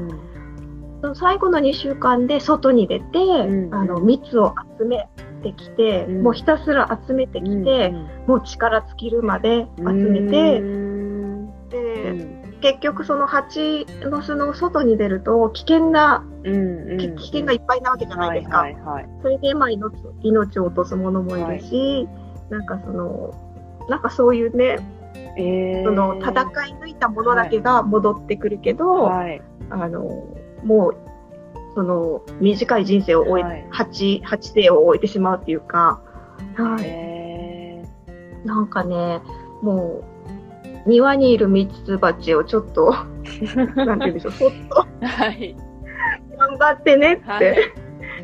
[1.15, 3.73] 最後の2週間で外に出て、ん。
[3.73, 5.07] あの蜜を集め
[5.43, 6.23] てきて、うん。
[6.23, 11.69] もうひたすら集めてきて、うんもう力尽きるまで集めうて、ん。
[11.69, 18.59] でうん結局その蜂の巣の外に出ると危険な、危険がいっぱいなわけじゃないですか。
[18.59, 19.09] はいはいはい。
[19.21, 22.07] それでまあ命命を落とすものもいるし、
[22.49, 23.33] なんかその
[23.89, 24.79] なんかそういうね、
[25.37, 25.83] えー。
[25.83, 26.31] その戦
[26.67, 29.41] い抜いたものだけが戻ってくるけど、はい。
[29.69, 30.36] あの
[30.67, 30.95] もう
[31.75, 33.67] その短い人生を終え、はい。
[33.69, 36.01] 八八生を終えてしまうっていうか、
[36.55, 37.83] はい、え
[38.45, 39.21] なんかね
[39.61, 40.03] も
[40.85, 42.93] う庭にいるミツバチをちょっと
[43.75, 44.87] なんて言うんでしょうそっと。
[45.01, 45.55] ーはい。
[46.37, 47.55] 頑張ってねって、はい。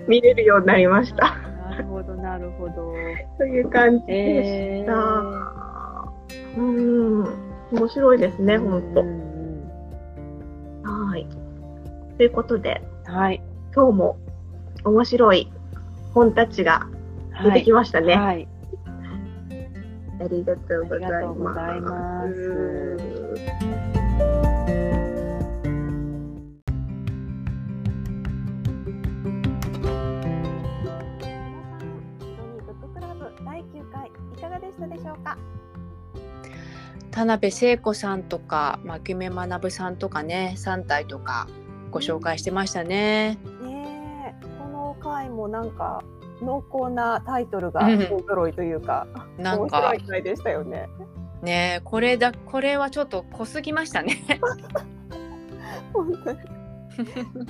[0.07, 1.35] 見れるようになりました。
[1.69, 2.93] なるほどなるほど。
[3.37, 4.93] という感じでえーした。
[6.57, 7.23] うん、
[7.71, 9.22] 面白いですね、本うん当。
[12.23, 13.41] ということで、はい
[13.75, 14.17] 今日も
[14.85, 15.51] 面白い
[16.13, 16.87] 本たちが
[17.43, 18.15] 出てきましたね。
[18.15, 18.47] はい
[20.21, 21.53] ありがとうございありがとうごま。
[21.53, 22.45] ざいますブ
[32.71, 35.37] ッククラブ第9回いかがでしたでしょうか？
[37.11, 41.49] 田辺聖子さんとか牧目学さんとかね3体とか
[41.93, 43.37] ご紹介してましたね。
[43.61, 46.03] ねえ、この回もなんか
[46.41, 49.05] 濃厚なタイトルがうん大揃いというか、
[49.37, 50.89] 面なんか白い回でしたよね。
[51.43, 54.17] ねこれだこれはちょっと濃すぎましたね。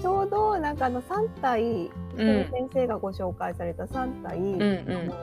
[0.01, 4.70] ちょうどなんかあの3体、うん先生がご紹介された3体、うんあう
[5.03, 5.13] んの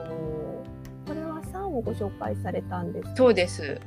[1.07, 3.79] これは3をご紹介されたんですそうです。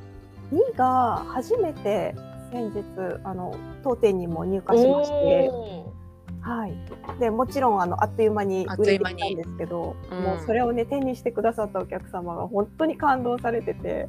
[0.53, 2.15] 2が初めて
[2.51, 2.83] 先日
[3.23, 5.93] あの当店にも入荷しまして、お
[6.41, 14.07] はい、でもちろんあのあっという間に売れてきたんですけど、うんもうそれをね手にしてくださったお客様が本当に感動されてて、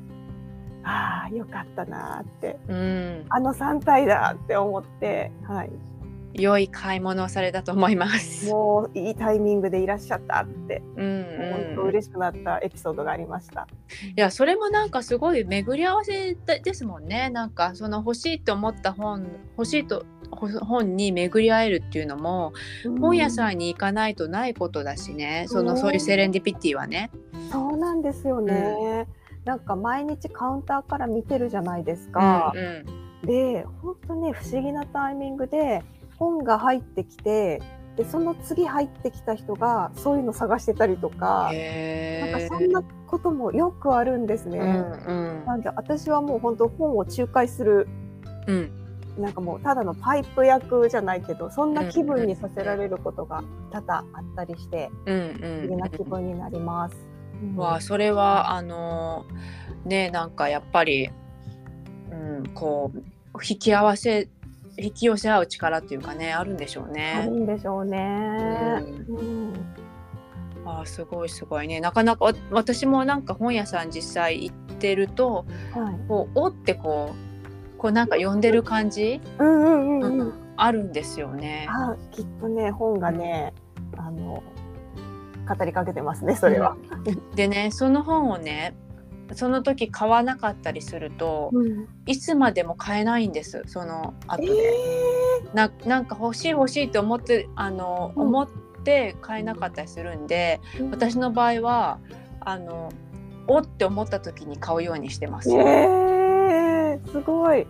[0.85, 2.59] ああよかったなーって。
[2.69, 5.71] うん、あの3体だって思って、はい、
[6.39, 8.51] 良い買い物をされたと思います。
[8.51, 13.67] もういいタイミングでいらっしゃったって、うん本当うん、い嬉しくなったエピソードがありました。
[14.15, 19.27] やそれもなんかすごい巡り合わせでですもんねなんかその欲しいと思った本
[19.57, 22.53] 欲しいとほ本に巡り合えるっていうのも
[23.01, 27.11] 本屋んさんに行かないとないことだしね、そのうんそういうセレンディピティはね。
[27.51, 29.07] そうなんですよね。
[29.45, 32.53] なんか毎日カウンターから見てるじゃないですか。
[32.55, 35.83] うんうんで本当ね不思議なタイミングで
[36.19, 37.61] 本が入ってきて
[37.97, 44.59] でその次入ってきた人がそういうの探してたりとか、なんかそんなこともよくあるんですね。
[44.59, 45.47] うんうん。
[45.47, 47.89] なんで私はもう本当本を仲介する
[48.47, 48.71] うん。
[49.19, 54.05] なんかもうただのパイプ役じゃないけどそんな気分にさせられることが多々あっ
[54.37, 56.97] たりしてうん不思議な気分になります。
[57.43, 57.57] うん。
[57.57, 59.25] わあそれはあの
[59.87, 61.11] ねなんかやっぱり、
[62.11, 62.99] うん、こう
[63.43, 64.29] 引き合わせ
[64.79, 67.27] 引き寄せ合う力っていうかねあるんでしょうあるね。
[67.27, 68.85] んでしょうね。
[69.09, 69.53] うん
[70.65, 76.09] ああすごいすごいねなかなかわ私もなんか本屋さん実際行ってるとはい。
[76.09, 77.15] こうおってこ
[77.75, 80.33] うこうなんか読んでる感じ、うんうんうん。
[80.57, 81.69] あるんですよね。
[81.71, 83.53] あきっとね本がね、
[83.97, 84.43] あの
[85.47, 86.77] 語りかけてますねそれは。
[87.35, 88.75] でねその本をね
[89.35, 94.53] その時買わなかったりするとうんいつまでも買えないんですその後えで。
[95.55, 98.49] ななんか欲しい欲しいと思ってあの、うん思っ
[98.85, 101.99] て買えなかったりするんでー私の場合は
[102.41, 102.93] あの
[103.49, 105.51] おって思った時に買うようにしてます。
[105.51, 107.67] えー、すごい。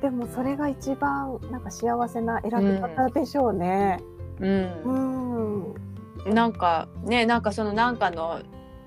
[0.00, 4.00] でもそれが一番なんか幸せな選び方でしょうね。
[4.40, 5.72] う、うん
[6.30, 6.34] ん。
[6.34, 8.40] なんかねなんかそのなんかの、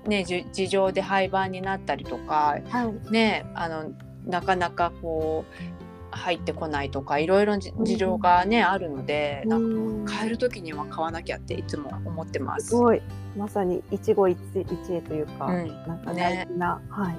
[0.06, 3.12] ね、じ事情で廃盤になったりとかはい。
[3.12, 3.92] ねあの
[4.26, 5.80] なかなかこう
[6.10, 12.74] 入ってこないとかいろいろじ事情がね、あるのでなんかうん買える時には買わなきゃっていつも思ってますす。
[12.74, 13.00] ごい。
[13.36, 17.16] まさに一期一一会というか、うんなんかね大事な、はい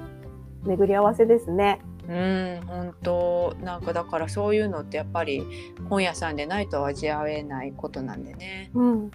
[0.64, 1.80] 巡り合わせですね。
[2.08, 5.42] うん、本当なんかだからそういうのってやっぱり
[5.88, 8.70] 本屋さんでないと味わえないことなんでね。
[8.74, 8.90] うん。
[8.92, 9.10] うん、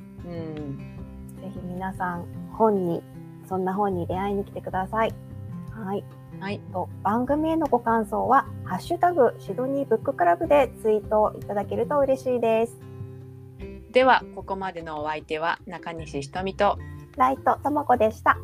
[1.41, 3.03] ぜひ皆さん本に
[3.47, 5.13] そんな本に出会いに来てください。
[5.71, 6.03] はい。
[6.39, 12.77] はい、と番組へのご感想はハッシュタグシドニーブッククラブでツイートいただけると嬉しいです。
[13.91, 16.77] ではここまでのお相手は中西ひとみと
[17.15, 18.37] ライトともこでした。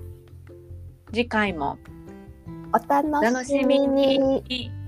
[1.12, 1.78] 次回も
[2.74, 3.80] お楽ししみ。
[3.80, 4.83] に。